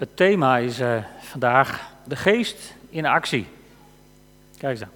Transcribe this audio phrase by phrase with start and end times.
[0.00, 3.46] Het thema is uh, vandaag de geest in actie.
[4.58, 4.88] Kijk eens dan.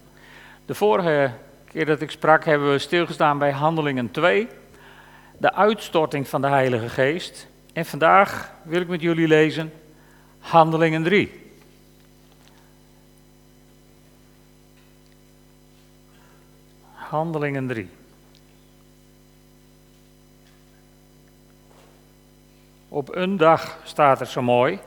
[0.67, 1.33] De vorige
[1.65, 4.49] keer dat ik sprak hebben we stilgestaan bij Handelingen 2,
[5.39, 7.47] de uitstorting van de Heilige Geest.
[7.73, 9.73] En vandaag wil ik met jullie lezen
[10.39, 11.51] Handelingen 3.
[16.93, 17.89] Handelingen 3.
[22.89, 24.81] Op een dag staat er zo mooi.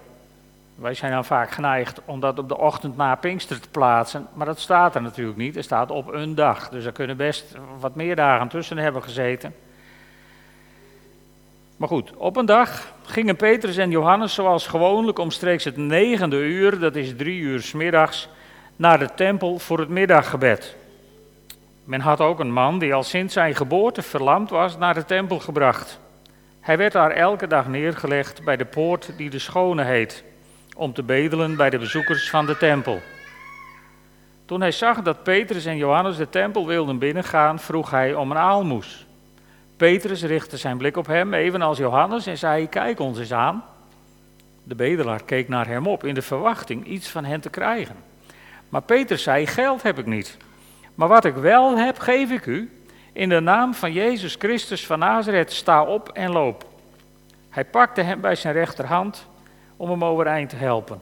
[0.77, 4.45] Wij zijn dan vaak geneigd om dat op de ochtend na Pinkster te plaatsen, maar
[4.45, 5.55] dat staat er natuurlijk niet.
[5.55, 9.55] Er staat op een dag, dus er kunnen best wat meer dagen tussen hebben gezeten.
[11.77, 16.79] Maar goed, op een dag gingen Petrus en Johannes zoals gewoonlijk omstreeks het negende uur,
[16.79, 18.29] dat is drie uur s middags,
[18.75, 20.75] naar de tempel voor het middaggebed.
[21.83, 25.39] Men had ook een man die al sinds zijn geboorte verlamd was naar de tempel
[25.39, 25.99] gebracht.
[26.59, 30.23] Hij werd daar elke dag neergelegd bij de poort die de Schone heet,
[30.77, 33.01] om te bedelen bij de bezoekers van de tempel.
[34.45, 38.37] Toen hij zag dat Petrus en Johannes de tempel wilden binnengaan, vroeg hij om een
[38.37, 39.05] aalmoes.
[39.77, 43.63] Petrus richtte zijn blik op hem, evenals Johannes, en zei: Kijk ons eens aan.
[44.63, 47.95] De bedelaar keek naar hem op in de verwachting iets van hen te krijgen.
[48.69, 50.37] Maar Petrus zei: Geld heb ik niet.
[50.95, 52.81] Maar wat ik wel heb, geef ik u.
[53.13, 56.65] In de naam van Jezus Christus van Nazareth, sta op en loop.
[57.49, 59.27] Hij pakte hem bij zijn rechterhand
[59.77, 61.01] om hem overeind te helpen.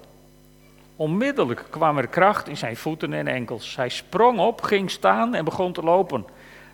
[0.95, 3.75] Onmiddellijk kwam er kracht in zijn voeten en enkels.
[3.75, 6.25] Hij sprong op, ging staan en begon te lopen.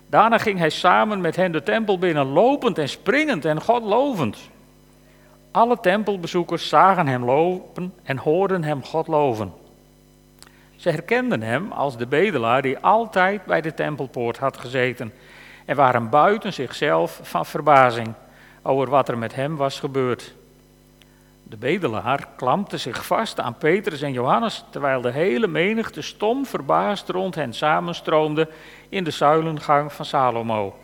[0.06, 4.38] Daarna ging hij samen met hen de tempel binnen, lopend en springend en God lovend.
[5.50, 9.52] Alle tempelbezoekers zagen hem lopen en hoorden hem God loven.
[10.76, 15.12] Ze herkenden hem als de bedelaar die altijd bij de tempelpoort had gezeten
[15.64, 18.14] en waren buiten zichzelf van verbazing
[18.62, 20.34] over wat er met hem was gebeurd.
[21.52, 27.08] De bedelaar klampte zich vast aan Petrus en Johannes, terwijl de hele menigte stom verbaasd
[27.08, 28.48] rond hen samenstroomde
[28.88, 30.76] in de zuilengang van Salomo.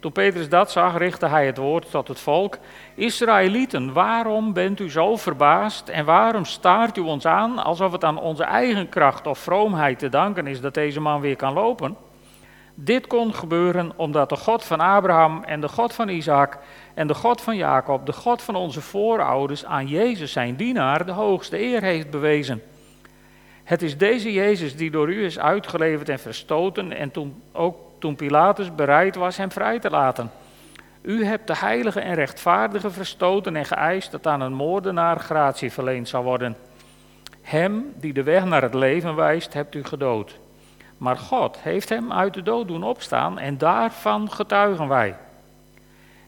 [0.00, 2.58] Toen Petrus dat zag, richtte hij het woord tot het volk:
[2.94, 8.18] Israëlieten, waarom bent u zo verbaasd en waarom staart u ons aan alsof het aan
[8.18, 11.96] onze eigen kracht of vroomheid te danken is dat deze man weer kan lopen?
[12.82, 16.58] Dit kon gebeuren omdat de God van Abraham en de God van Isaac
[16.94, 21.12] en de God van Jacob, de God van onze voorouders, aan Jezus zijn dienaar de
[21.12, 22.62] hoogste eer heeft bewezen.
[23.64, 28.16] Het is deze Jezus die door u is uitgeleverd en verstoten en toen, ook toen
[28.16, 30.30] Pilatus bereid was hem vrij te laten.
[31.02, 36.08] U hebt de heilige en rechtvaardige verstoten en geëist dat aan een moordenaar gratie verleend
[36.08, 36.56] zal worden.
[37.42, 40.39] Hem die de weg naar het leven wijst, hebt u gedood.
[41.00, 45.16] Maar God heeft hem uit de dood doen opstaan en daarvan getuigen wij.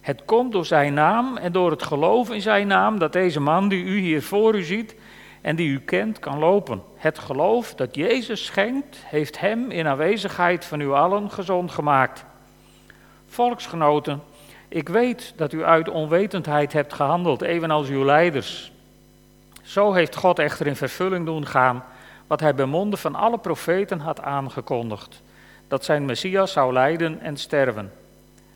[0.00, 3.68] Het komt door zijn naam en door het geloof in zijn naam dat deze man
[3.68, 4.94] die u hier voor u ziet
[5.40, 6.82] en die u kent kan lopen.
[6.96, 12.24] Het geloof dat Jezus schenkt, heeft hem in aanwezigheid van u allen gezond gemaakt.
[13.26, 14.22] Volksgenoten,
[14.68, 18.72] ik weet dat u uit onwetendheid hebt gehandeld, evenals uw leiders.
[19.62, 21.84] Zo heeft God echter in vervulling doen gaan
[22.26, 25.22] wat hij bij monden van alle profeten had aangekondigd:
[25.68, 27.92] dat zijn Messias zou lijden en sterven.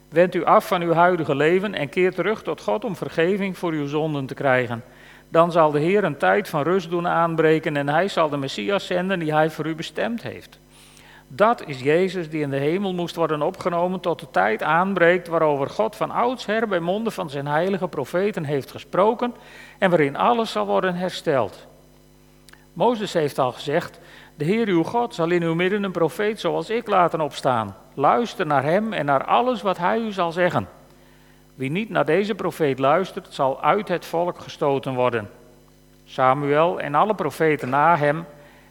[0.09, 3.73] Wend u af van uw huidige leven en keer terug tot God om vergeving voor
[3.73, 4.85] uw zonden te krijgen.
[5.29, 8.87] Dan zal de Heer een tijd van rust doen aanbreken en hij zal de Messias
[8.87, 10.59] zenden die hij voor u bestemd heeft.
[11.29, 15.71] Dat is Jezus die in de hemel moest worden opgenomen tot de tijd aanbreekt waarover
[15.71, 19.35] God van oudsher bij monden van zijn heilige profeten heeft gesproken
[19.79, 21.67] en waarin alles zal worden hersteld.
[22.77, 24.01] Mozes heeft al gezegd,
[24.35, 27.77] de Heer uw God zal in uw midden een profeet zoals ik laten opstaan.
[27.95, 30.69] Luister naar hem en naar alles wat hij u zal zeggen.
[31.55, 35.31] Wie niet naar deze profeet luistert, zal uit het volk gestoten worden.
[36.05, 38.25] Samuel en alle profeten na hem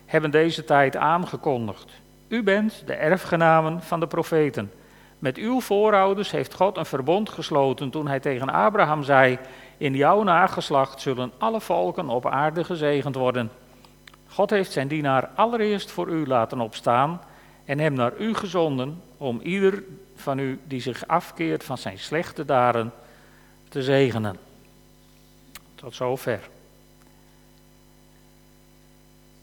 [0.05, 1.91] hebben deze tijd aangekondigd.
[2.27, 4.71] U bent de erfgenamen van de profeten.
[5.19, 9.37] Met uw voorouders heeft God een verbond gesloten toen hij tegen Abraham zei:
[9.77, 13.51] In jouw nageslacht zullen alle volken op aarde gezegend worden.
[14.35, 17.21] God heeft zijn dienaar allereerst voor u laten opstaan
[17.65, 19.83] en hem naar u gezonden om ieder
[20.15, 22.91] van u die zich afkeert van zijn slechte daden
[23.69, 24.37] te zegenen.
[25.75, 26.39] Tot zover.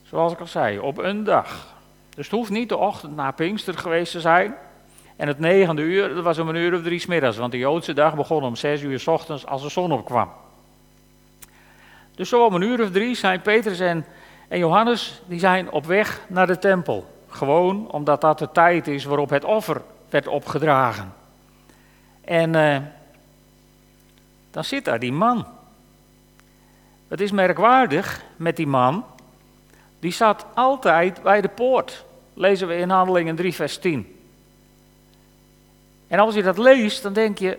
[0.03, 1.75] Zoals ik al zei, op een dag.
[2.15, 4.55] Dus het hoeft niet de ochtend na Pinkster geweest te zijn.
[5.17, 7.93] En het negende uur, dat was om een uur of drie smiddags, want de Joodse
[7.93, 10.31] dag begon om zes uur s ochtends als de zon opkwam.
[12.15, 14.05] Dus zo om een uur of drie zijn Petrus en
[14.53, 17.07] en Johannes, die zijn op weg naar de tempel.
[17.29, 21.15] Gewoon omdat dat de tijd is waarop het offer werd opgedragen.
[22.21, 22.77] En uh,
[24.51, 25.47] dan zit daar die man.
[27.09, 29.05] Het is merkwaardig met die man.
[29.99, 32.05] Die zat altijd bij de poort.
[32.35, 34.21] Lezen we in Handelingen 3, vers 10.
[36.09, 37.59] En als je dat leest, dan denk je,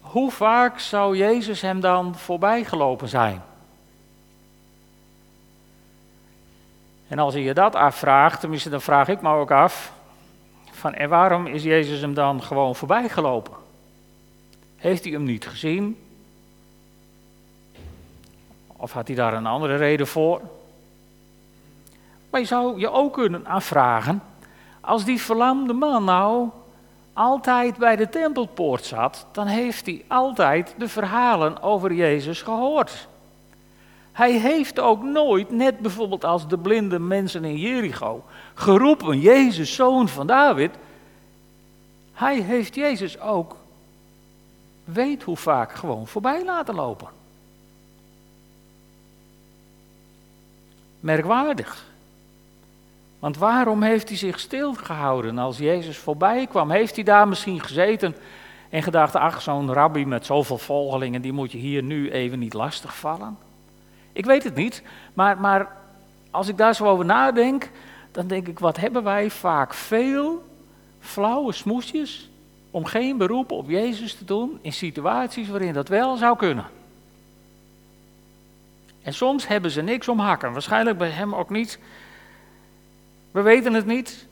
[0.00, 3.42] hoe vaak zou Jezus hem dan voorbij gelopen zijn?
[7.10, 9.92] En als je je dat afvraagt, tenminste dan vraag ik me ook af,
[10.70, 13.52] van en waarom is Jezus hem dan gewoon voorbij gelopen?
[14.76, 15.98] Heeft hij hem niet gezien?
[18.66, 20.40] Of had hij daar een andere reden voor?
[22.30, 24.22] Maar je zou je ook kunnen afvragen,
[24.80, 26.48] als die verlamde man nou
[27.12, 33.08] altijd bij de tempelpoort zat, dan heeft hij altijd de verhalen over Jezus gehoord.
[34.20, 38.24] Hij heeft ook nooit, net bijvoorbeeld als de blinde mensen in Jericho,
[38.54, 40.70] geroepen, Jezus, zoon van David.
[42.12, 43.56] Hij heeft Jezus ook,
[44.84, 47.08] weet hoe vaak, gewoon voorbij laten lopen.
[51.00, 51.86] Merkwaardig.
[53.18, 56.70] Want waarom heeft hij zich stilgehouden als Jezus voorbij kwam?
[56.70, 58.16] Heeft hij daar misschien gezeten
[58.70, 62.54] en gedacht, ach, zo'n rabbi met zoveel volgelingen, die moet je hier nu even niet
[62.54, 63.48] lastigvallen?
[64.12, 64.82] Ik weet het niet,
[65.14, 65.76] maar, maar
[66.30, 67.70] als ik daar zo over nadenk,
[68.12, 70.44] dan denk ik, wat hebben wij vaak veel
[71.00, 72.30] flauwe smoesjes
[72.70, 76.66] om geen beroep op Jezus te doen in situaties waarin dat wel zou kunnen.
[79.02, 81.78] En soms hebben ze niks om hakken, waarschijnlijk bij hem ook niet.
[83.30, 84.26] We weten het niet,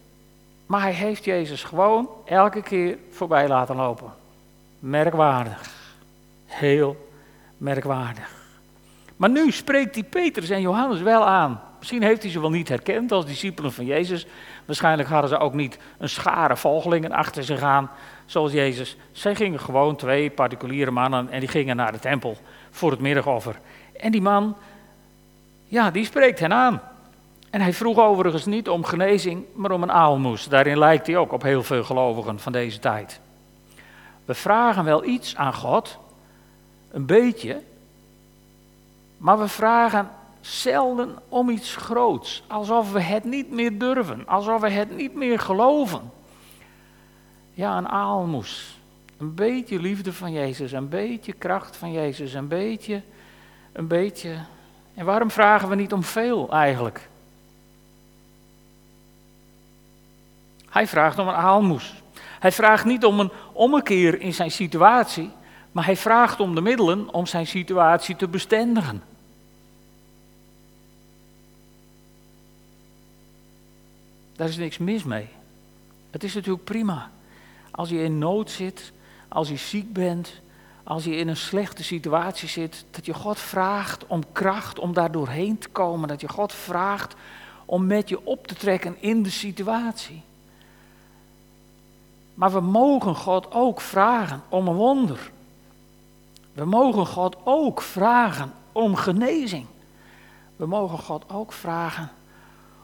[0.67, 4.13] maar hij heeft Jezus gewoon elke keer voorbij laten lopen.
[4.79, 5.71] Merkwaardig.
[6.47, 7.11] Heel
[7.57, 8.38] merkwaardig.
[9.19, 11.61] Maar nu spreekt hij Petrus en Johannes wel aan.
[11.79, 14.27] Misschien heeft hij ze wel niet herkend als discipelen van Jezus.
[14.65, 17.91] Waarschijnlijk hadden ze ook niet een schare volgelingen achter zich aan,
[18.27, 18.97] zoals Jezus.
[19.13, 22.37] Zij gingen gewoon twee particuliere mannen en die gingen naar de tempel
[22.71, 23.59] voor het middagoffer.
[23.97, 24.57] En die man,
[25.65, 26.81] ja, die spreekt hen aan.
[27.51, 30.49] En hij vroeg overigens niet om genezing, maar om een aalmoes.
[30.49, 33.21] Daarin lijkt hij ook op heel veel gelovigen van deze tijd.
[34.25, 35.99] We vragen wel iets aan God,
[36.91, 37.63] een beetje,
[39.19, 40.11] maar we vragen
[40.41, 45.39] zelden om iets groots, alsof we het niet meer durven, alsof we het niet meer
[45.39, 46.11] geloven.
[47.55, 48.79] Ja, een aalmoes,
[49.19, 53.03] een beetje liefde van Jezus, een beetje kracht van Jezus, een beetje,
[53.73, 54.37] een beetje.
[54.95, 57.09] En waarom vragen we niet om veel eigenlijk?
[60.69, 62.03] Hij vraagt om een aalmoes.
[62.39, 65.31] Hij vraagt niet om een ommekeer in zijn situatie,
[65.79, 69.03] maar hij vraagt om de middelen om zijn situatie te bestendigen.
[74.37, 75.29] Daar is niks mis mee.
[76.11, 77.11] Het is natuurlijk prima.
[77.71, 78.93] Als je in nood zit,
[79.29, 80.41] als je ziek bent,
[80.85, 85.13] als je in een slechte situatie zit, dat je God vraagt om kracht om daar
[85.13, 86.09] doorheen te komen.
[86.09, 87.15] Dat je God vraagt
[87.65, 90.23] om met je op te trekken in de situatie.
[92.35, 95.31] Maar we mogen God ook vragen om een wonder.
[96.59, 99.67] We mogen God ook vragen om genezing.
[100.57, 102.11] We mogen God ook vragen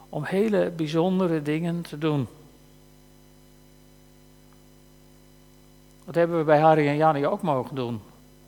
[0.08, 2.26] om hele bijzondere dingen te doen.
[6.04, 8.00] Dat hebben we bij Harry en Jannie ook mogen doen.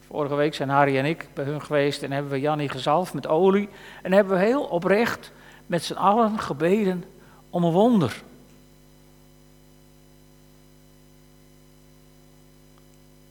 [0.06, 3.26] Vorige week zijn Harry en ik bij hun geweest en hebben we Jannie gezalfd met
[3.26, 3.69] olie.
[4.02, 5.32] En hebben we heel oprecht
[5.67, 7.05] met z'n allen gebeden
[7.50, 8.22] om een wonder.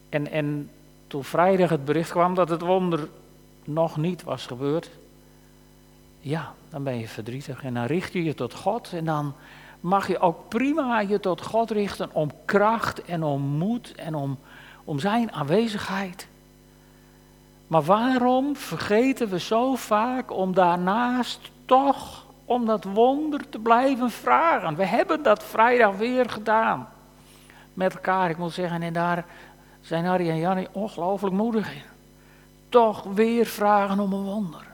[0.09, 0.69] En, en
[1.15, 3.07] toen vrijdag het bericht kwam dat het wonder
[3.63, 4.89] nog niet was gebeurd,
[6.19, 9.33] ja, dan ben je verdrietig en dan richt je je tot God en dan
[9.79, 14.39] mag je ook prima je tot God richten om kracht en om moed en om,
[14.83, 16.27] om zijn aanwezigheid.
[17.67, 24.75] Maar waarom vergeten we zo vaak om daarnaast toch om dat wonder te blijven vragen?
[24.75, 26.87] We hebben dat vrijdag weer gedaan
[27.75, 28.29] met elkaar.
[28.29, 29.25] Ik moet zeggen, en daar
[29.85, 31.81] zijn Harry en Jannie ongelooflijk moedig in.
[32.69, 34.65] Toch weer vragen om een wonder.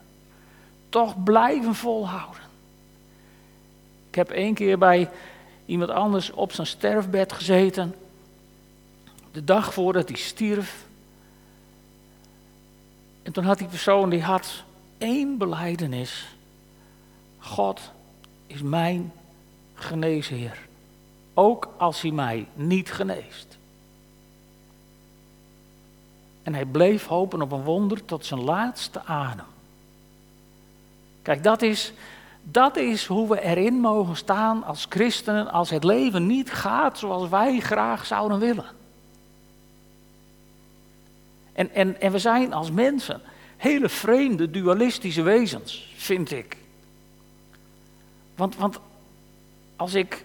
[0.90, 2.42] Toch blijven volhouden.
[4.10, 5.10] Ik heb één keer bij
[5.66, 7.96] iemand anders op zijn sterfbed gezeten.
[9.32, 10.86] De dag voordat hij stierf.
[13.24, 14.64] En toen had die persoon die had
[14.98, 16.36] één beleidenis.
[17.40, 17.92] God
[18.48, 19.12] is mijn
[19.74, 20.68] geneesheer.
[21.34, 23.58] Ook als hij mij niet geneest.
[26.44, 29.46] En hij bleef hopen op een wonder tot zijn laatste adem.
[31.22, 31.94] Kijk, dat is,
[32.44, 37.30] dat is hoe we erin mogen staan als christenen als het leven niet gaat zoals
[37.30, 38.66] wij graag zouden willen.
[41.54, 43.22] En, en, en we zijn als mensen
[43.58, 46.58] hele vreemde, dualistische wezens, vind ik.
[48.36, 48.80] Want, want
[49.76, 50.24] als ik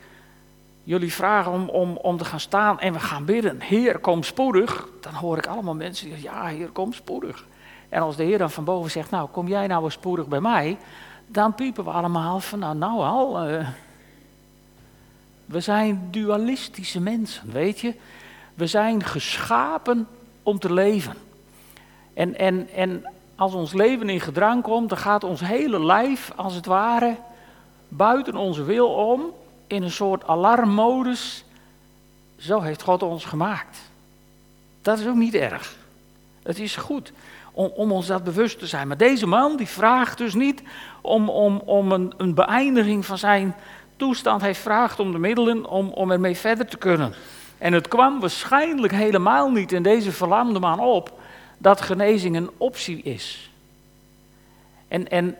[0.86, 4.88] jullie vragen om, om, om te gaan staan en we gaan bidden, Heer, kom spoedig,
[5.00, 7.46] dan hoor ik allemaal mensen die zeggen, ja, Heer, kom spoedig.
[7.88, 10.40] En als de Heer dan van boven zegt, nou, kom jij nou eens spoedig bij
[10.40, 10.76] mij,
[11.26, 13.68] dan piepen we allemaal van, nou, nou al, uh,
[15.44, 17.94] we zijn dualistische mensen, weet je.
[18.54, 20.08] We zijn geschapen
[20.42, 21.14] om te leven.
[22.14, 26.54] En, en, en als ons leven in gedrang komt, dan gaat ons hele lijf, als
[26.54, 27.16] het ware,
[27.88, 29.22] buiten onze wil om,
[29.66, 31.44] in een soort alarmmodus.
[32.36, 33.78] Zo heeft God ons gemaakt.
[34.82, 35.76] Dat is ook niet erg.
[36.42, 37.12] Het is goed
[37.52, 38.88] om, om ons dat bewust te zijn.
[38.88, 40.62] Maar deze man die vraagt dus niet
[41.00, 43.54] om, om, om een, een beëindiging van zijn
[43.96, 44.40] toestand.
[44.40, 47.14] Hij vraagt om de middelen om, om ermee verder te kunnen.
[47.58, 51.18] En het kwam waarschijnlijk helemaal niet in deze verlamde man op
[51.58, 53.50] dat genezing een optie is.
[54.88, 55.36] En, en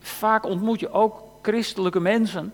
[0.00, 2.52] vaak ontmoet je ook christelijke mensen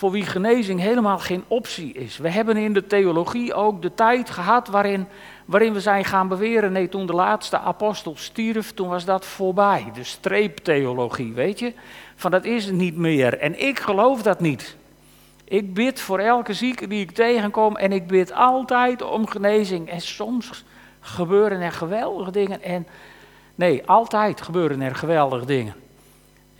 [0.00, 2.18] voor wie genezing helemaal geen optie is.
[2.18, 5.06] We hebben in de theologie ook de tijd gehad waarin,
[5.44, 9.90] waarin we zijn gaan beweren, nee, toen de laatste apostel stierf, toen was dat voorbij.
[9.94, 11.72] De streeptheologie, weet je,
[12.16, 13.38] van dat is het niet meer.
[13.38, 14.76] En ik geloof dat niet.
[15.44, 19.90] Ik bid voor elke zieke die ik tegenkom en ik bid altijd om genezing.
[19.90, 20.64] En soms
[21.00, 22.86] gebeuren er geweldige dingen en
[23.54, 25.74] nee, altijd gebeuren er geweldige dingen.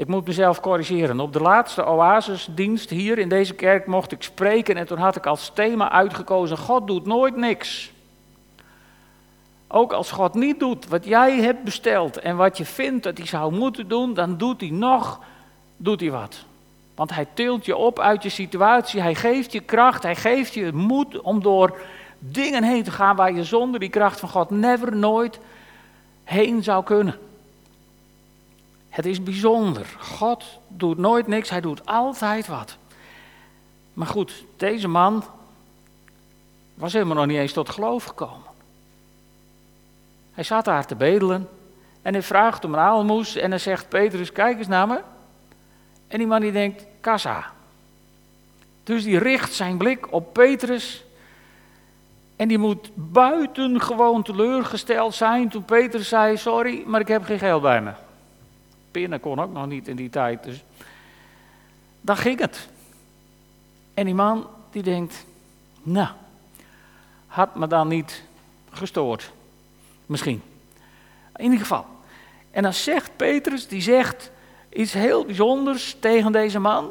[0.00, 1.20] Ik moet mezelf corrigeren.
[1.20, 5.26] Op de laatste oasisdienst hier in deze kerk mocht ik spreken en toen had ik
[5.26, 7.92] als thema uitgekozen: God doet nooit niks.
[9.68, 13.26] Ook als God niet doet wat jij hebt besteld en wat je vindt dat hij
[13.26, 15.20] zou moeten doen, dan doet hij nog,
[15.76, 16.44] doet hij wat.
[16.94, 20.72] Want hij tilt je op uit je situatie, hij geeft je kracht, hij geeft je
[20.72, 21.78] moed om door
[22.18, 25.40] dingen heen te gaan waar je zonder die kracht van God never, nooit
[26.24, 27.18] heen zou kunnen.
[28.90, 29.86] Het is bijzonder.
[29.98, 32.76] God doet nooit niks, hij doet altijd wat.
[33.92, 35.24] Maar goed, deze man
[36.74, 38.48] was helemaal nog niet eens tot geloof gekomen.
[40.32, 41.48] Hij zat daar te bedelen
[42.02, 45.00] en hij vraagt om een aalmoes en hij zegt, Petrus, kijk eens naar me.
[46.06, 47.52] En die man die denkt, kassa.
[48.84, 51.04] Dus die richt zijn blik op Petrus
[52.36, 57.62] en die moet buitengewoon teleurgesteld zijn toen Petrus zei, sorry, maar ik heb geen geld
[57.62, 57.92] bij me
[58.90, 60.44] pinnen kon ook nog niet in die tijd.
[60.44, 60.64] Dus
[62.00, 62.68] dan ging het.
[63.94, 65.26] En die man die denkt,
[65.82, 66.08] nou,
[67.26, 68.22] had me dan niet
[68.70, 69.32] gestoord.
[70.06, 70.42] Misschien.
[71.36, 71.86] In ieder geval.
[72.50, 74.30] En dan zegt Petrus, die zegt
[74.68, 76.90] iets heel bijzonders tegen deze man.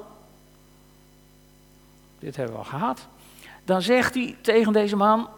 [2.20, 3.08] Dit hebben we al gehad.
[3.66, 5.30] Dan zegt hij tegen deze man,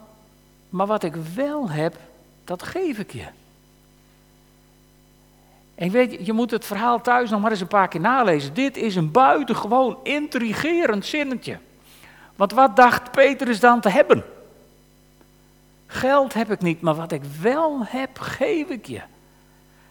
[0.70, 1.98] maar wat ik wel heb,
[2.44, 3.26] dat geef ik je.
[5.82, 8.54] En weet je, moet het verhaal thuis nog maar eens een paar keer nalezen.
[8.54, 11.58] Dit is een buitengewoon intrigerend zinnetje.
[12.36, 14.24] Want wat dacht Petrus dan te hebben?
[15.88, 19.02] Geld heb ik niet, maar wat ik wel heb, geef ik je.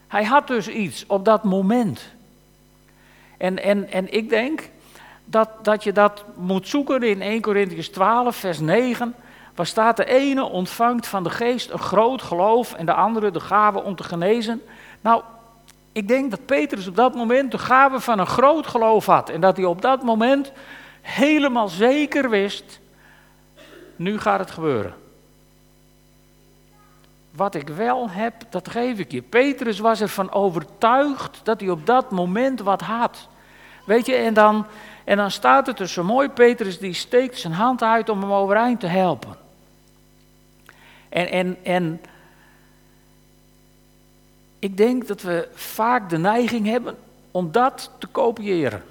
[0.09, 2.01] Hij had dus iets op dat moment.
[3.37, 4.71] En, en, en ik denk
[5.25, 9.15] dat, dat je dat moet zoeken in 1 Corinthians 12, vers 9.
[9.55, 13.41] Waar staat de ene ontvangt van de geest een groot geloof en de andere de
[13.41, 14.63] gave om te genezen.
[15.01, 15.23] Nou,
[15.93, 19.29] ik denk dat Petrus op dat moment de gave van een groot geloof had.
[19.29, 20.53] En dat hij op dat moment
[21.01, 22.81] helemaal zeker wist,
[23.97, 24.95] nu gaat het gebeuren.
[27.31, 29.23] Wat ik wel heb, dat geef ik je.
[29.23, 33.29] Petrus was ervan overtuigd dat hij op dat moment wat had.
[33.85, 34.67] Weet je, en dan,
[35.05, 38.33] en dan staat het er zo mooi, Petrus die steekt zijn hand uit om hem
[38.33, 39.37] overeind te helpen.
[41.09, 42.01] En, en, en
[44.61, 46.97] ik denk dat we vaak de neiging hebben
[47.31, 48.83] om dat te kopiëren.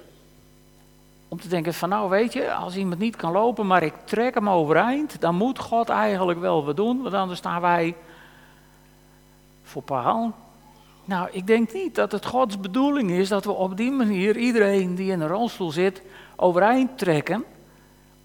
[1.28, 4.34] Om te denken van nou weet je, als iemand niet kan lopen, maar ik trek
[4.34, 7.94] hem overeind, dan moet God eigenlijk wel wat doen, want anders staan wij
[9.62, 10.34] voor paal.
[11.04, 14.94] Nou, ik denk niet dat het Gods bedoeling is dat we op die manier iedereen
[14.94, 16.02] die in een rolstoel zit
[16.36, 17.44] overeind trekken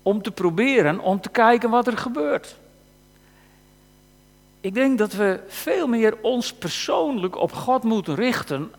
[0.02, 2.58] om te proberen, om te kijken wat er gebeurt.
[4.65, 8.72] Ik denk dat we veel meer ons persoonlijk op God moeten richten,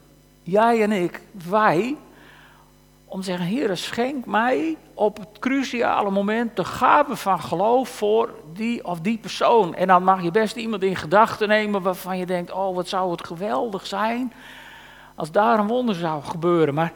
[0.43, 1.97] jij en ik, wij,
[3.05, 8.31] om te zeggen, Heer, schenk mij op het cruciale moment de gave van geloof voor
[8.53, 9.75] die of die persoon.
[9.75, 13.11] En dan mag je best iemand in gedachten nemen waarvan je denkt, oh wat zou
[13.11, 14.33] het geweldig zijn
[15.15, 16.75] als daar een wonder zou gebeuren.
[16.75, 16.93] Maar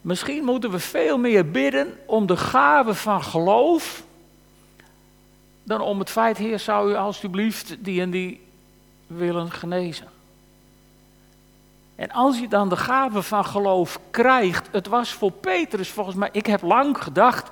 [0.00, 4.08] misschien moeten we veel meer bidden om de gave van geloof
[5.70, 8.46] dan om het feit, Heer, zou u alstublieft die en die
[9.06, 10.06] willen genezen.
[11.96, 16.28] En als je dan de gave van geloof krijgt, het was voor Petrus volgens mij,
[16.32, 17.50] ik heb lang gedacht,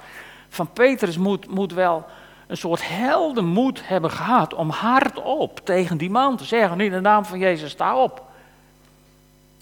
[0.49, 2.07] van Petrus moet, moet wel
[2.47, 7.25] een soort heldenmoed hebben gehad om hardop tegen die man te zeggen, in de naam
[7.25, 8.28] van Jezus, sta op.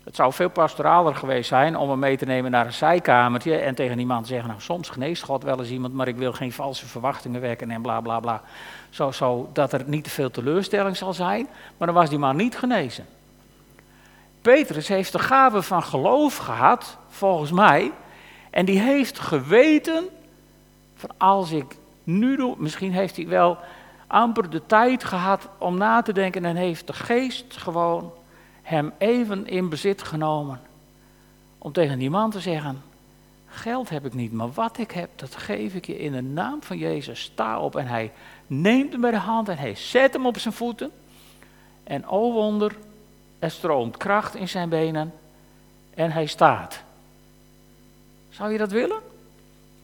[0.06, 3.74] Het zou veel pastoraler geweest zijn om hem mee te nemen naar een zijkamertje en
[3.74, 6.32] tegen die man te zeggen, nou soms geneest God wel eens iemand, maar ik wil
[6.32, 8.42] geen valse verwachtingen wekken en bla bla bla.
[8.90, 12.36] Zo, zo dat er niet te veel teleurstelling zal zijn, maar dan was die man
[12.36, 13.06] niet genezen.
[14.42, 17.92] Petrus heeft de gave van geloof gehad, volgens mij,
[18.50, 20.04] en die heeft geweten
[20.94, 23.58] van als ik nu doe, misschien heeft hij wel
[24.06, 28.12] amper de tijd gehad om na te denken en heeft de geest gewoon
[28.66, 30.60] hem even in bezit genomen.
[31.58, 32.82] Om tegen die man te zeggen,
[33.46, 36.62] geld heb ik niet, maar wat ik heb, dat geef ik je in de naam
[36.62, 37.20] van Jezus.
[37.20, 38.12] Sta op en hij
[38.46, 40.90] neemt hem bij de hand en hij zet hem op zijn voeten.
[41.84, 42.76] En o wonder,
[43.38, 45.12] er stroomt kracht in zijn benen
[45.94, 46.82] en hij staat.
[48.30, 49.00] Zou je dat willen?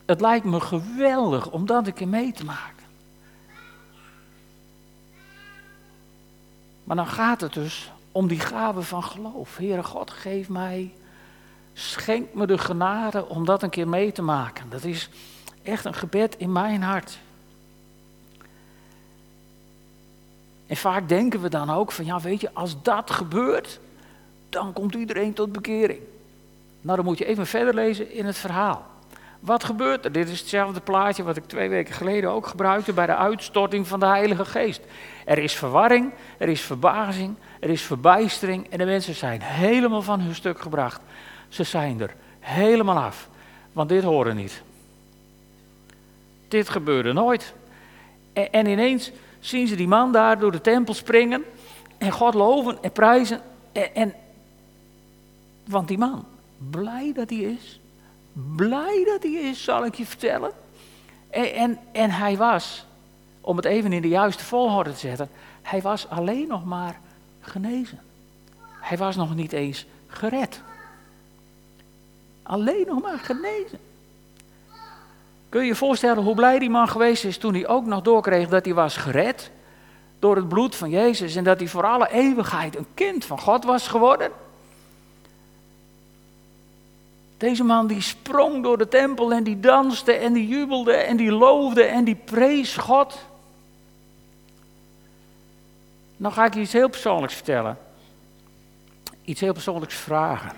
[0.04, 2.84] Het lijkt me geweldig om dat een keer mee te maken.
[6.84, 9.56] Maar dan gaat het dus om die gave van geloof.
[9.56, 10.92] Heere God, geef mij,
[11.72, 14.70] schenk me de genade om dat een keer mee te maken.
[14.70, 15.08] Dat is
[15.62, 17.18] echt een gebed in mijn hart.
[20.66, 23.80] En vaak denken we dan ook van, ja weet je, als dat gebeurt,
[24.48, 26.00] dan komt iedereen tot bekering.
[26.80, 28.91] Nou, dan moet je even verder lezen in het verhaal.
[29.42, 30.12] Wat gebeurt er?
[30.12, 34.00] Dit is hetzelfde plaatje wat ik twee weken geleden ook gebruikte bij de uitstorting van
[34.00, 34.80] de Heilige Geest.
[35.24, 40.20] Er is verwarring, er is verbazing, er is verbijstering en de mensen zijn helemaal van
[40.20, 41.00] hun stuk gebracht.
[41.48, 43.28] Ze zijn er helemaal af,
[43.72, 44.62] want dit horen niet.
[46.48, 47.54] Dit gebeurde nooit.
[48.32, 51.44] En, en ineens zien ze die man daar door de tempel springen
[51.98, 53.40] en God loven en prijzen.
[53.72, 54.14] En, en
[55.64, 56.24] want die man,
[56.70, 57.80] blij dat hij is,
[58.32, 60.50] blij dat hij is, zal ik je vertellen.
[61.30, 62.86] En, en, en hij was,
[63.40, 65.28] om het even in de juiste volgorde te zetten,
[65.62, 67.00] hij was alleen nog maar
[67.40, 68.00] genezen.
[68.80, 70.60] Hij was nog niet eens gered.
[72.42, 73.78] Alleen nog maar genezen.
[75.48, 78.48] Kun je je voorstellen hoe blij die man geweest is toen hij ook nog doorkreeg
[78.48, 79.50] dat hij was gered
[80.18, 83.64] door het bloed van Jezus en dat hij voor alle eeuwigheid een kind van God
[83.64, 84.30] was geworden?
[87.42, 91.32] Deze man die sprong door de tempel en die danste en die jubelde en die
[91.32, 93.18] loofde en die prees God.
[96.16, 97.78] Nou ga ik je iets heel persoonlijks vertellen.
[99.24, 100.52] Iets heel persoonlijks vragen.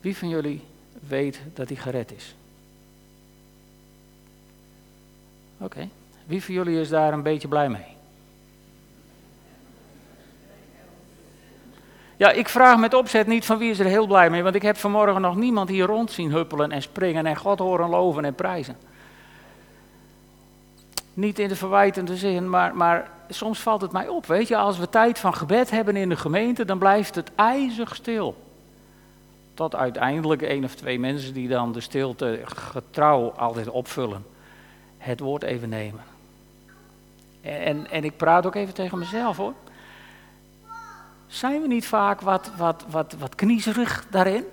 [0.00, 0.62] Wie van jullie
[1.08, 2.34] weet dat hij gered is?
[5.58, 5.88] Oké.
[6.26, 7.95] Wie van jullie is daar een beetje blij mee?
[12.16, 14.62] Ja, ik vraag met opzet niet van wie is er heel blij mee, want ik
[14.62, 18.34] heb vanmorgen nog niemand hier rond zien huppelen en springen en God horen loven en
[18.34, 18.76] prijzen.
[21.14, 24.26] Niet in de verwijtende zin, maar, maar soms valt het mij op.
[24.26, 27.94] Weet je, als we tijd van gebed hebben in de gemeente, dan blijft het ijzig
[27.94, 28.36] stil.
[29.54, 34.26] Tot uiteindelijk één of twee mensen die dan de stilte getrouw altijd opvullen.
[34.98, 36.00] Het woord even nemen.
[37.40, 39.52] En, en, en ik praat ook even tegen mezelf hoor.
[41.26, 44.44] Zijn we niet vaak wat, wat, wat, wat kniezerig daarin?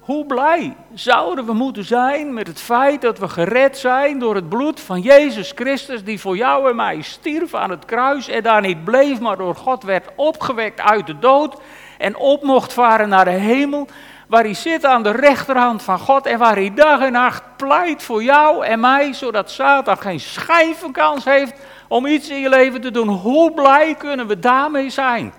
[0.00, 4.48] Hoe blij zouden we moeten zijn met het feit dat we gered zijn door het
[4.48, 8.60] bloed van Jezus Christus, die voor jou en mij stierf aan het kruis en daar
[8.60, 11.60] niet bleef, maar door God werd opgewekt uit de dood
[11.98, 13.88] en op mocht varen naar de hemel,
[14.28, 18.02] waar hij zit aan de rechterhand van God en waar hij dag en nacht pleit
[18.02, 21.54] voor jou en mij, zodat Satan geen schijvenkans heeft
[21.88, 23.08] om iets in je leven te doen.
[23.08, 25.32] Hoe blij kunnen we daarmee zijn?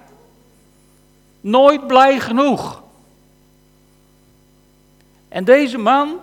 [1.42, 2.84] Nooit blij genoeg.
[5.28, 6.20] En deze man,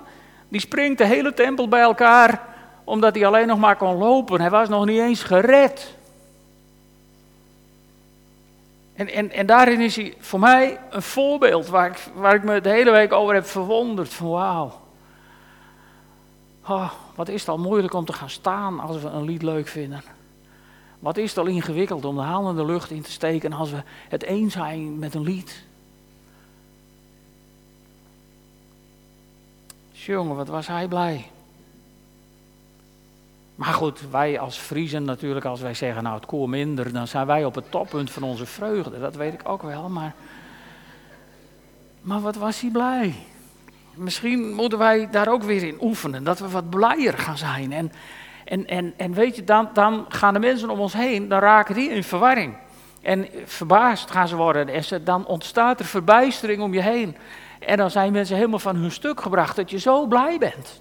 [0.48, 2.40] die springt de hele tempel bij elkaar,
[2.84, 4.40] omdat hij alleen nog maar kon lopen.
[4.40, 5.94] Hij was nog niet eens gered.
[8.94, 12.60] En, en, en daarin is hij voor mij een voorbeeld waar ik, waar ik me
[12.60, 14.12] de hele week over heb verwonderd.
[14.14, 14.81] Van wauw.
[16.66, 19.68] Oh, wat is het al moeilijk om te gaan staan als we een lied leuk
[19.68, 20.02] vinden.
[20.98, 23.70] Wat is het al ingewikkeld om de handen in de lucht in te steken als
[23.70, 25.64] we het eens zijn met een lied.
[29.90, 31.30] Jongen, wat was hij blij.
[33.54, 37.26] Maar goed, wij als Friesen natuurlijk, als wij zeggen, nou het koor minder, dan zijn
[37.26, 39.00] wij op het toppunt van onze vreugde.
[39.00, 40.14] Dat weet ik ook wel, maar...
[42.00, 43.14] Maar wat was hij blij.
[43.94, 47.72] Misschien moeten wij daar ook weer in oefenen, dat we wat blijer gaan zijn.
[47.72, 47.92] En,
[48.44, 51.74] en, en, en weet je, dan, dan gaan de mensen om ons heen, dan raken
[51.74, 52.54] die in verwarring.
[53.02, 54.68] En verbaasd gaan ze worden.
[54.68, 57.16] En dan ontstaat er verbijstering om je heen.
[57.58, 60.80] En dan zijn mensen helemaal van hun stuk gebracht dat je zo blij bent.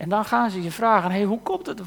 [0.00, 1.80] En dan gaan ze je vragen: hey, hoe komt het?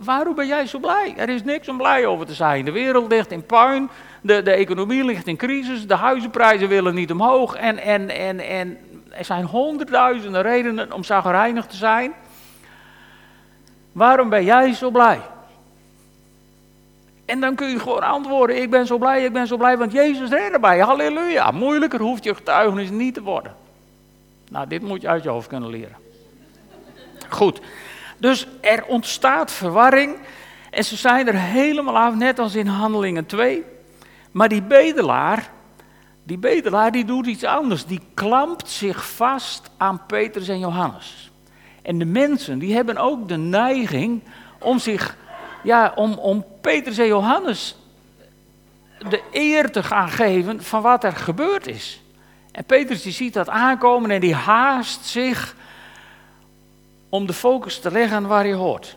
[0.00, 1.14] waarom ben jij zo blij?
[1.16, 2.64] Er is niks om blij over te zijn.
[2.64, 7.10] De wereld ligt in puin, de, de economie ligt in crisis, de huizenprijzen willen niet
[7.10, 7.54] omhoog.
[7.54, 8.78] En, en, en, en
[9.10, 12.12] er zijn honderdduizenden redenen om zagrijnig te zijn.
[13.92, 15.20] Waarom ben jij zo blij?
[17.24, 19.92] En dan kun je gewoon antwoorden: Ik ben zo blij, ik ben zo blij, want
[19.92, 20.78] Jezus redt erbij.
[20.78, 21.50] Halleluja.
[21.50, 23.54] Moeilijker hoeft je getuigenis niet te worden.
[24.50, 25.96] Nou, dit moet je uit je hoofd kunnen leren.
[27.28, 27.60] Goed.
[28.18, 30.16] Dus er ontstaat verwarring.
[30.70, 33.64] En ze zijn er helemaal af, net als in Handelingen 2.
[34.30, 35.50] Maar die bedelaar,
[36.30, 37.86] die bedelaar die doet iets anders.
[37.86, 41.30] Die klampt zich vast aan Petrus en Johannes.
[41.82, 44.22] En de mensen, die hebben ook de neiging
[44.58, 45.16] om zich,
[45.62, 47.76] ja, om, om Petrus en Johannes
[49.08, 52.02] de eer te gaan geven van wat er gebeurd is.
[52.52, 55.56] En Petrus die ziet dat aankomen en die haast zich
[57.08, 58.96] om de focus te leggen waar je hoort.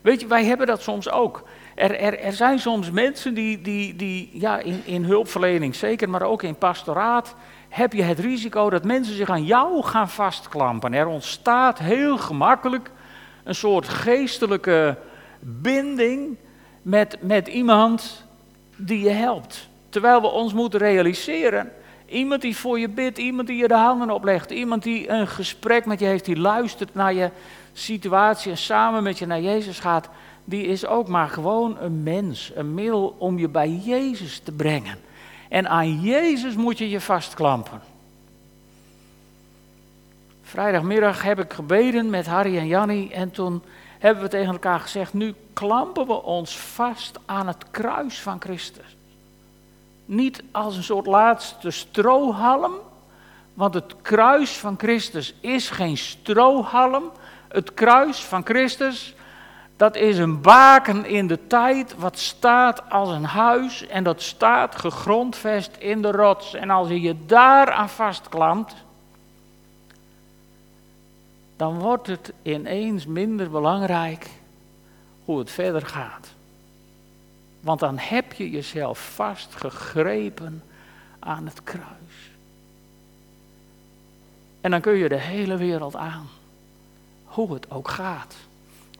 [0.00, 1.44] Weet je, wij hebben dat soms ook.
[1.74, 6.22] Er, er, er zijn soms mensen die, die, die ja, in, in hulpverlening zeker, maar
[6.22, 7.34] ook in pastoraat,
[7.68, 10.94] heb je het risico dat mensen zich aan jou gaan vastklampen.
[10.94, 12.90] Er ontstaat heel gemakkelijk
[13.44, 14.98] een soort geestelijke
[15.40, 16.36] binding
[16.82, 18.24] met, met iemand
[18.76, 19.68] die je helpt.
[19.88, 21.72] Terwijl we ons moeten realiseren
[22.06, 25.86] Iemand die voor je bidt, iemand die je de handen oplegt, iemand die een gesprek
[25.86, 27.30] met je heeft, die luistert naar je
[27.72, 30.08] situatie en samen met je naar Jezus gaat,
[30.44, 34.98] die is ook maar gewoon een mens, een middel om je bij Jezus te brengen.
[35.48, 37.80] En aan Jezus moet je je vastklampen.
[40.42, 43.62] Vrijdagmiddag heb ik gebeden met Harry en Janni en toen
[43.98, 48.96] hebben we tegen elkaar gezegd, nu klampen we ons vast aan het kruis van Christus
[50.04, 52.72] niet als een soort laatste strohalm,
[53.54, 57.10] want het kruis van Christus is geen strohalm.
[57.48, 59.14] Het kruis van Christus,
[59.76, 64.76] dat is een baken in de tijd, wat staat als een huis en dat staat
[64.76, 66.54] gegrondvest in de rots.
[66.54, 68.74] En als je je daar aan vastklampt,
[71.56, 74.30] dan wordt het ineens minder belangrijk
[75.24, 76.28] hoe het verder gaat.
[77.60, 80.62] Want dan heb je jezelf vastgegrepen
[81.18, 82.30] aan het kruis.
[84.60, 86.28] En dan kun je de hele wereld aan.
[87.24, 88.34] Hoe het ook gaat.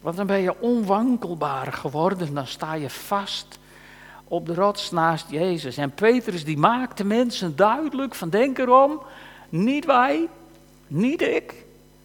[0.05, 2.35] Want dan ben je onwankelbaar geworden.
[2.35, 3.59] Dan sta je vast
[4.25, 5.77] op de rots naast Jezus.
[5.77, 9.03] En Petrus die maakt de mensen duidelijk van denk erom.
[9.49, 10.29] Niet wij,
[10.87, 11.64] niet ik,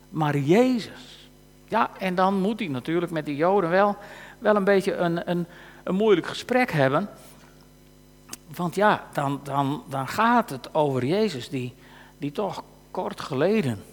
[0.10, 1.30] maar Jezus.
[1.68, 3.98] Ja, en dan moet hij natuurlijk met die Joden wel,
[4.38, 5.46] wel een beetje een, een,
[5.84, 7.10] een moeilijk gesprek hebben.
[8.56, 11.74] Want ja, dan, dan, dan gaat het over Jezus die,
[12.18, 13.84] die toch kort geleden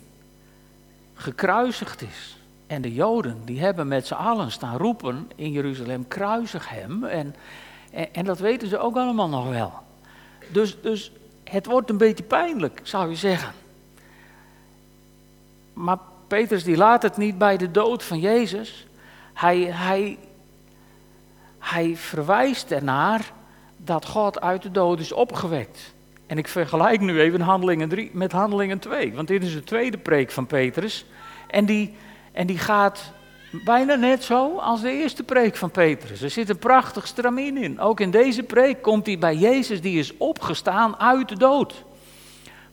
[1.14, 2.36] gekruisigd is.
[2.66, 7.04] En de Joden die hebben met z'n allen staan roepen in Jeruzalem, kruisig hem.
[7.04, 7.34] En,
[8.12, 9.72] en, dat weten ze ook allemaal nog wel.
[10.52, 11.12] Dus, dus
[11.44, 13.52] het wordt een beetje pijnlijk, zou je zeggen.
[15.72, 18.86] Maar Petrus die laat het niet bij de dood van Jezus.
[19.32, 20.18] Hij, hij
[21.70, 23.32] hij verwijst ernaar
[23.76, 25.94] dat God uit de dood is opgewekt.
[26.26, 29.98] En ik vergelijk nu even handelingen 3 met handelingen 2, want dit is de tweede
[29.98, 31.04] preek van Petrus.
[31.46, 31.94] En die,
[32.36, 33.12] en die gaat
[33.50, 36.22] bijna net zo als de eerste preek van Petrus.
[36.22, 37.80] Er zit een prachtig stramien in.
[37.80, 41.84] Ook in deze preek komt hij bij Jezus, die is opgestaan uit de dood.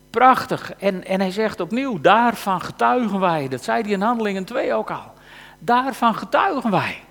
[0.10, 0.74] Prachtig.
[0.74, 3.48] En, en hij zegt opnieuw, daarvan getuigen wij.
[3.48, 5.14] Dat zei hij in handelingen 2 ook al.
[5.60, 7.04] Daarvan getuigen wij.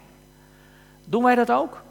[1.05, 1.83] Doen wij dat ook?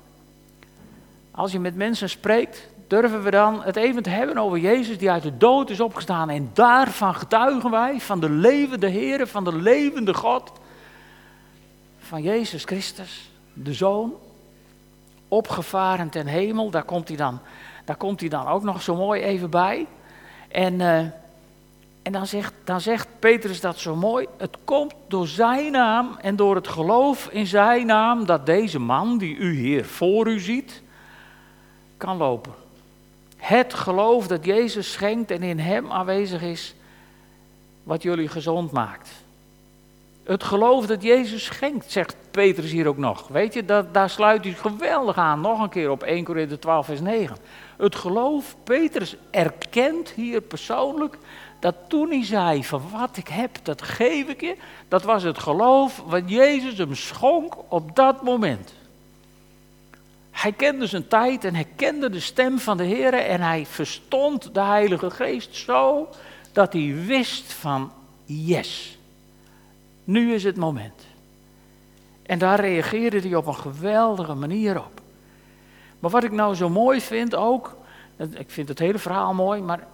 [1.31, 5.11] Als je met mensen spreekt, durven we dan het even te hebben over Jezus die
[5.11, 6.29] uit de dood is opgestaan.
[6.29, 10.51] En daarvan getuigen wij, van de levende Heer, van de levende God,
[11.99, 14.13] van Jezus Christus, de Zoon,
[15.27, 16.69] opgevaren ten hemel.
[16.69, 17.39] Daar komt hij dan,
[17.85, 19.87] daar komt hij dan ook nog zo mooi even bij.
[20.47, 20.79] En...
[20.79, 20.99] Uh,
[22.01, 24.27] en dan zegt, dan zegt Petrus dat zo mooi.
[24.37, 29.17] Het komt door zijn naam en door het geloof in zijn naam dat deze man
[29.17, 30.81] die u hier voor u ziet,
[31.97, 32.60] kan lopen.
[33.41, 36.75] Het geloof dat Jezus schenkt en in hem aanwezig is,
[37.83, 39.09] wat jullie gezond maakt.
[40.23, 43.27] Het geloof dat Jezus schenkt, zegt Petrus hier ook nog.
[43.27, 45.41] Weet je, dat, daar sluit hij geweldig aan.
[45.41, 47.37] Nog een keer op 1 Korinthe 12, vers 9.
[47.77, 51.17] Het geloof, Petrus erkent hier persoonlijk
[51.59, 54.55] dat toen hij zei van wat ik heb, dat geef ik je,
[54.87, 58.73] dat was het geloof wat Jezus hem schonk op dat moment.
[60.41, 64.53] Hij kende zijn tijd en hij kende de stem van de Heer en hij verstond
[64.53, 66.09] de Heilige Geest zo
[66.51, 67.91] dat hij wist van
[68.25, 68.97] yes,
[70.03, 71.05] nu is het moment.
[72.23, 75.01] En daar reageerde hij op een geweldige manier op.
[75.99, 77.77] Maar wat ik nou zo mooi vind ook,
[78.17, 79.87] ik vind het hele verhaal mooi, maar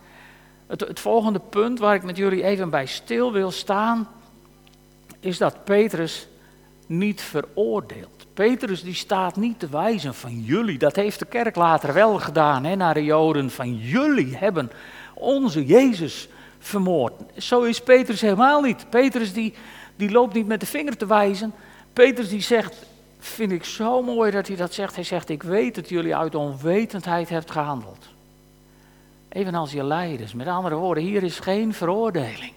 [0.67, 4.07] het, het volgende punt waar ik met jullie even bij stil wil staan,
[5.19, 6.27] is dat Petrus
[6.85, 8.16] niet veroordeelt.
[8.37, 12.63] Petrus die staat niet te wijzen van jullie, dat heeft de kerk later wel gedaan
[12.63, 14.71] hè, naar de Joden, van jullie hebben
[15.13, 16.27] onze Jezus
[16.59, 17.13] vermoord.
[17.37, 18.89] Zo is Petrus helemaal niet.
[18.89, 19.53] Petrus die,
[19.95, 21.53] die loopt niet met de vinger te wijzen.
[21.93, 22.75] Petrus die zegt,
[23.19, 24.95] vind ik zo mooi dat hij dat zegt.
[24.95, 28.07] Hij zegt, ik weet dat jullie uit onwetendheid hebt gehandeld.
[29.29, 30.33] Evenals je leiders.
[30.33, 32.53] Met andere woorden, hier is geen veroordeling.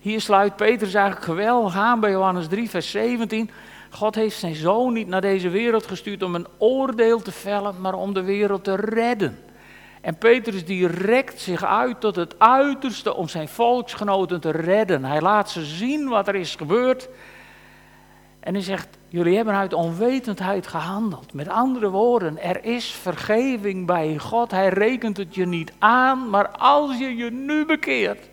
[0.00, 3.50] Hier sluit Petrus eigenlijk geweldig aan bij Johannes 3, vers 17.
[3.90, 7.94] God heeft zijn zoon niet naar deze wereld gestuurd om een oordeel te vellen, maar
[7.94, 9.38] om de wereld te redden.
[10.00, 15.04] En Petrus die rekt zich uit tot het uiterste om zijn volksgenoten te redden.
[15.04, 17.08] Hij laat ze zien wat er is gebeurd.
[18.40, 21.32] En hij zegt, jullie hebben uit onwetendheid gehandeld.
[21.32, 24.50] Met andere woorden, er is vergeving bij God.
[24.50, 28.28] Hij rekent het je niet aan, maar als je je nu bekeert,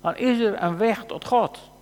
[0.00, 1.72] dan is er een weg tot God.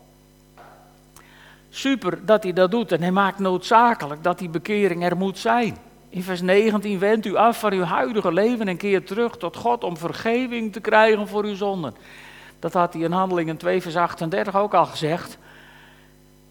[1.74, 5.76] Super dat hij dat doet en hij maakt noodzakelijk dat die bekering er moet zijn.
[6.08, 9.84] In vers 19 wendt u af van uw huidige leven en keert terug tot God
[9.84, 11.94] om vergeving te krijgen voor uw zonden.
[12.58, 15.38] Dat had hij in Handelingen 2 vers 38 ook al gezegd.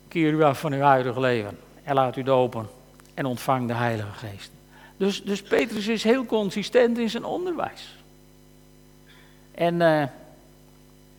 [0.07, 2.67] Keer u af van uw huidige leven en laat u dopen
[3.13, 4.51] en ontvang de Heilige Geest.
[4.97, 7.97] Dus, dus Petrus is heel consistent in zijn onderwijs.
[9.51, 10.03] En uh,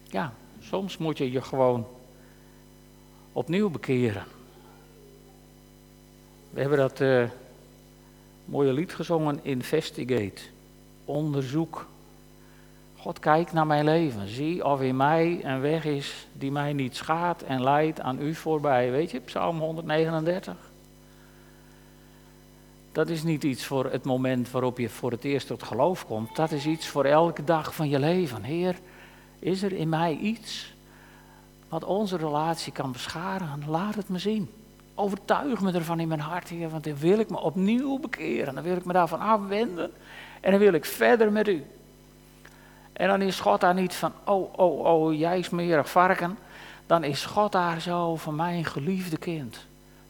[0.05, 1.87] ja, soms moet je je gewoon
[3.33, 4.25] opnieuw bekeren.
[6.51, 7.25] We hebben dat uh,
[8.45, 10.43] mooie lied gezongen, Investigate,
[11.05, 11.87] onderzoek.
[12.97, 16.97] God kijkt naar mijn leven, zie of in mij een weg is die mij niet
[16.97, 18.91] schaadt en leidt aan u voorbij.
[18.91, 20.57] Weet je, Psalm 139.
[22.93, 26.37] Dat is niet iets voor het moment waarop je voor het eerst tot geloof komt.
[26.37, 28.43] Dat is iets voor elke dag van je leven.
[28.43, 28.79] Heer,
[29.39, 30.72] is er in mij iets
[31.73, 33.63] wat onze relatie kan beschadigen?
[33.67, 34.51] Laat het me zien.
[34.95, 38.55] Overtuig me ervan in mijn hart, Heer, want dan wil ik me opnieuw bekeren.
[38.55, 39.91] Dan wil ik me daarvan afwenden
[40.41, 41.65] en dan wil ik verder met u.
[42.93, 46.39] En dan is God daar niet van, oh, oh, oh, jij smerig varken.
[46.87, 49.67] Dan is God daar zo van mijn geliefde kind.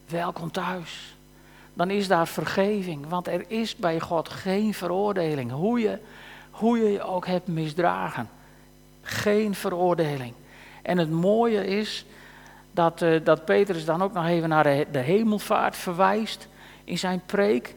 [0.08, 1.16] Welkom thuis.
[1.74, 5.50] Dan is daar vergeving, want er is bij God geen veroordeling.
[5.50, 5.98] Hoe je
[6.50, 8.28] hoe je, je ook hebt misdragen.
[9.02, 10.34] Geen veroordeling.
[10.82, 12.04] En het mooie is
[12.72, 16.48] dat, uh, dat Petrus dan ook nog even naar de, hemelvaart verwijst
[16.84, 17.74] in zijn preek.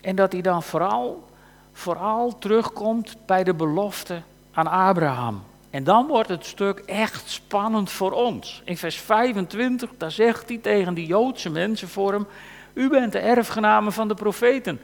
[0.00, 1.24] En dat hij dan vooral,
[1.72, 5.42] vooral terugkomt bij de belofte aan Abraham.
[5.70, 8.62] En dan wordt het stuk echt spannend voor ons.
[8.64, 12.26] In vers 25, daar zegt hij tegen die Joodse mensen voor hem:
[12.72, 14.80] U bent de erfgenamen van de profeten.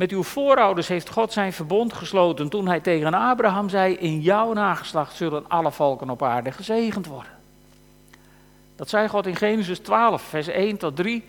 [0.00, 4.52] Met uw voorouders heeft God zijn verbond gesloten toen hij tegen Abraham zei: In jouw
[4.52, 7.32] nageslacht zullen alle volken op aarde gezegend worden.
[8.76, 11.24] Dat zei God in Genesis 12, vers 1 tot 3.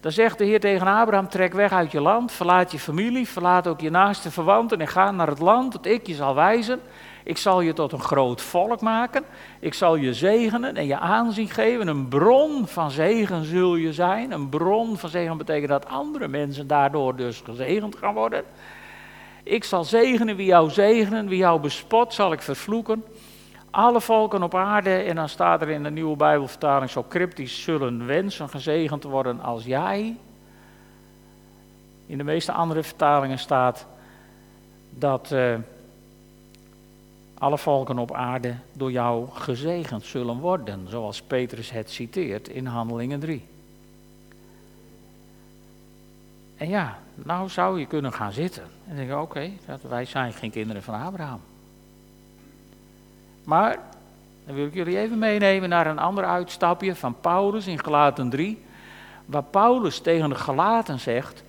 [0.00, 3.66] Dan zegt de Heer tegen Abraham: Trek weg uit je land, verlaat je familie, verlaat
[3.66, 6.80] ook je naaste verwanten en ga naar het land dat ik je zal wijzen.
[7.26, 9.24] Ik zal je tot een groot volk maken.
[9.60, 11.88] Ik zal je zegenen en je aanzien geven.
[11.88, 14.32] Een bron van zegen zul je zijn.
[14.32, 18.44] Een bron van zegen betekent dat andere mensen daardoor dus gezegend gaan worden.
[19.42, 23.04] Ik zal zegenen wie jou zegenen, wie jou bespot zal ik vervloeken.
[23.70, 28.06] Alle volken op aarde, en dan staat er in de nieuwe Bijbelvertaling zo cryptisch, zullen
[28.06, 30.16] wensen gezegend worden als jij.
[32.06, 33.86] In de meeste andere vertalingen staat
[34.90, 35.30] dat.
[35.32, 35.54] Uh,
[37.38, 43.20] alle volken op aarde door jou gezegend zullen worden, zoals Petrus het citeert in Handelingen
[43.20, 43.44] 3.
[46.56, 49.50] En ja, nou zou je kunnen gaan zitten en denken: oké,
[49.88, 51.40] wij zijn geen kinderen van Abraham.
[53.44, 53.78] Maar
[54.46, 58.62] dan wil ik jullie even meenemen naar een ander uitstapje van Paulus in Galaten 3,
[59.26, 61.44] waar Paulus tegen de Galaten zegt,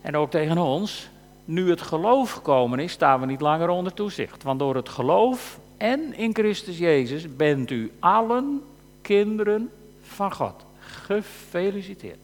[0.00, 1.08] en ook tegen ons,
[1.46, 4.42] nu het geloof gekomen is, staan we niet langer onder toezicht.
[4.42, 8.62] Want door het geloof en in Christus Jezus bent u allen
[9.02, 9.70] kinderen
[10.02, 10.64] van God.
[10.78, 12.18] Gefeliciteerd.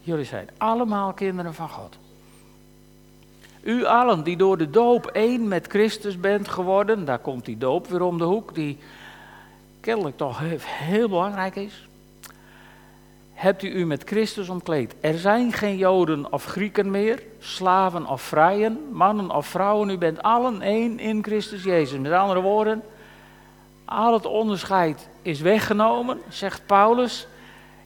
[0.00, 1.98] Jullie zijn allemaal kinderen van God.
[3.62, 7.86] U allen die door de doop één met Christus bent geworden, daar komt die doop
[7.86, 8.78] weer om de hoek, die
[9.80, 11.86] kennelijk toch heel belangrijk is
[13.42, 14.94] hebt u u met Christus omkleed.
[15.00, 19.90] Er zijn geen Joden of Grieken meer, slaven of vrijen, mannen of vrouwen.
[19.90, 21.98] U bent allen één in Christus Jezus.
[21.98, 22.82] Met andere woorden,
[23.84, 27.26] al het onderscheid is weggenomen, zegt Paulus.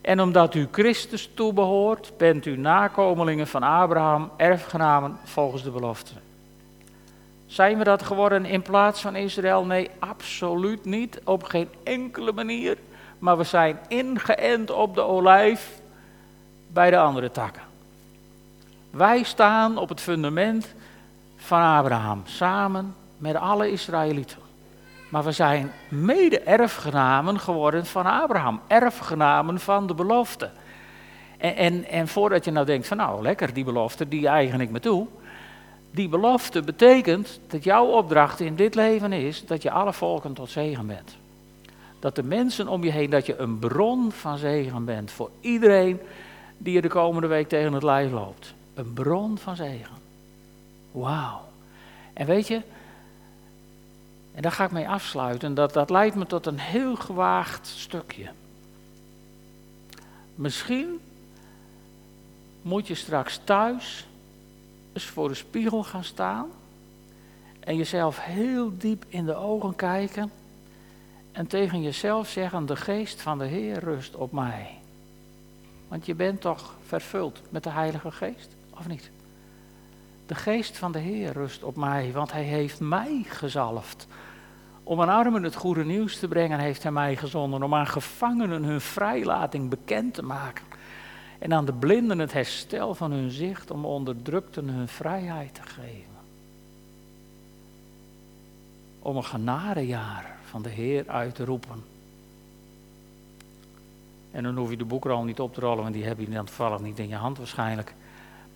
[0.01, 6.13] En omdat u Christus toebehoort, bent u nakomelingen van Abraham, erfgenamen volgens de belofte.
[7.47, 9.65] Zijn we dat geworden in plaats van Israël?
[9.65, 11.21] Nee, absoluut niet.
[11.25, 12.77] Op geen enkele manier.
[13.27, 15.81] Maar we zijn ingeënt op de olijf
[16.69, 17.63] bij de andere takken.
[18.91, 20.75] Wij staan op het fundament
[21.37, 24.39] van Abraham, samen met alle Israëlieten.
[25.09, 30.51] Maar we zijn mede-erfgenamen geworden van Abraham, erfgenamen van de belofte.
[31.39, 34.71] En, en, en voordat je nou denkt van nou lekker, die belofte, die eigen ik
[34.71, 35.07] me toe.
[35.91, 40.51] Die belofte betekent dat jouw opdracht in dit leven is dat je alle volken tot
[40.51, 41.17] zegen bent.
[42.07, 46.01] Dat de mensen om je heen, dat je een bron van zegen bent voor iedereen
[46.59, 48.55] die je de komende week tegen het lijf loopt.
[48.75, 49.95] Een bron van zegen.
[50.91, 51.41] Wauw.
[52.13, 52.63] En weet je,
[54.35, 55.55] en daar ga ik mee afsluiten.
[55.55, 58.29] Dat, dat leidt me tot een heel gewaagd stukje.
[60.35, 61.01] Misschien
[62.63, 64.07] moet je straks thuis
[64.93, 66.49] eens voor de spiegel gaan staan
[67.61, 70.31] en jezelf heel diep in de ogen kijken
[71.37, 74.79] en tegen jezelf zeggen: De geest van de Heer rust op mij.
[75.89, 79.11] Want je bent toch vervuld met de Heilige Geest, of niet?
[80.27, 84.07] De geest van de Heer rust op mij, want Hij heeft mij gezalfd
[84.89, 87.63] om aan armen het goede nieuws te brengen heeft hij mij gezonden.
[87.63, 90.65] Om aan gevangenen hun vrijlating bekend te maken.
[91.39, 93.71] En aan de blinden het herstel van hun zicht.
[93.71, 96.17] Om onderdrukten hun vrijheid te geven.
[98.99, 101.85] Om een genadejaar van de Heer uit te roepen.
[104.31, 106.45] En dan hoef je de boekrol niet op te rollen, want die heb je dan
[106.45, 107.95] toevallig niet in je hand waarschijnlijk.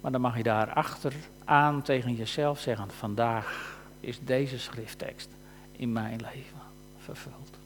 [0.00, 5.28] Maar dan mag je daar achteraan tegen jezelf zeggen: Vandaag is deze schrifttekst
[5.72, 6.60] in mijn leven
[6.98, 7.58] vervuld.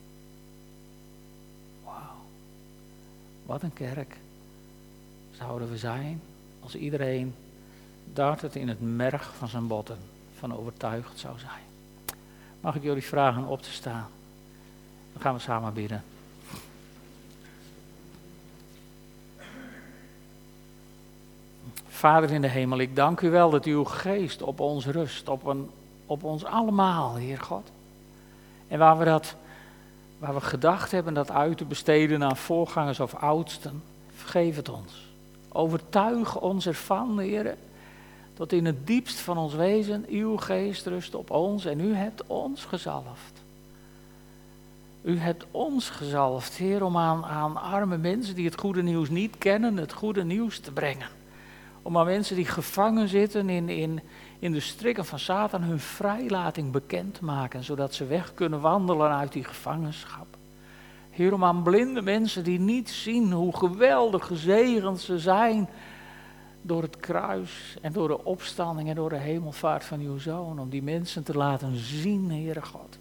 [1.84, 2.24] Wauw.
[3.46, 4.16] Wat een kerk
[5.30, 6.20] zouden we zijn
[6.60, 7.34] als iedereen
[8.12, 9.98] daar het in het merg van zijn botten
[10.38, 11.62] van overtuigd zou zijn.
[12.60, 14.10] Mag ik jullie vragen op te staan?
[15.14, 16.04] Dan gaan we samen bidden.
[21.88, 25.46] Vader in de hemel, ik dank u wel dat uw geest op ons rust, op,
[25.46, 25.70] een,
[26.06, 27.70] op ons allemaal, Heer God.
[28.68, 29.34] En waar we, dat,
[30.18, 33.82] waar we gedacht hebben dat uit te besteden aan voorgangers of oudsten,
[34.14, 35.12] vergeef het ons.
[35.48, 37.56] Overtuig ons ervan, Heer,
[38.36, 42.26] dat in het diepst van ons wezen uw geest rust op ons en u hebt
[42.26, 43.43] ons gezalfd.
[45.04, 49.76] U hebt ons gezalfd, Heer, om aan, arme mensen die het goede nieuws niet kennen,
[49.76, 51.08] het goede nieuws te brengen.
[51.82, 54.00] Om aan mensen die gevangen zitten in, in,
[54.38, 59.10] in de strikken van Satan hun vrijlating bekend te maken, zodat ze weg kunnen wandelen
[59.10, 60.26] uit die gevangenschap.
[61.10, 65.68] Heer, om aan blinde mensen die niet zien hoe geweldig gezegend ze zijn
[66.62, 70.70] door het kruis en door de opstanding en door de hemelvaart van uw zoon, om
[70.70, 72.98] die mensen te laten zien, Heere God.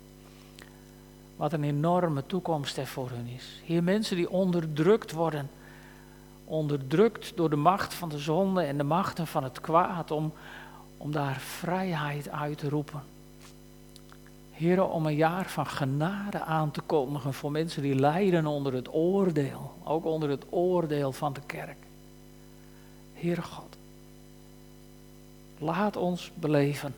[1.36, 3.62] Wat een enorme toekomst er voor hun is.
[3.65, 5.50] Heer, mensen die onderdrukt worden,
[6.46, 10.34] onderdrukt door de macht van de zonde en de machten van het kwaad, om,
[10.98, 13.04] om daar vrijheid uit te roepen.
[14.52, 18.93] Heren, om een jaar van genade aan te kondigen voor mensen die lijden onder het
[18.93, 21.78] oordeel, ook onder het oordeel van de kerk.
[23.13, 23.78] Heere God,
[25.58, 26.93] laat ons beleven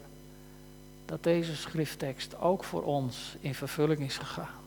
[1.06, 4.63] dat deze schrifttekst ook voor ons in vervulling is gegaan.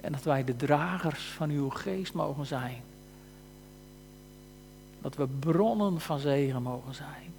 [0.00, 2.82] En dat wij de dragers van uw geest mogen zijn.
[5.00, 7.34] Dat we bronnen van zegen mogen zijn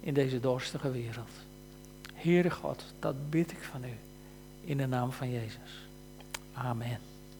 [0.00, 1.30] in deze dorstige wereld.
[2.14, 3.96] Heere God, dat bid ik van u
[4.64, 5.88] in de naam van Jezus.
[6.52, 7.11] Amen.